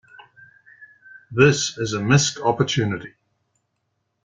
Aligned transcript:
This 1.29 1.77
is 1.77 1.93
a 1.93 2.01
missed 2.01 2.39
opportunity. 2.39 3.13